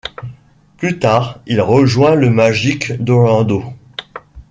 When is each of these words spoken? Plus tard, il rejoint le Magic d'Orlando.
Plus 0.77 0.97
tard, 0.97 1.41
il 1.45 1.61
rejoint 1.61 2.15
le 2.15 2.31
Magic 2.31 2.91
d'Orlando. 2.93 3.63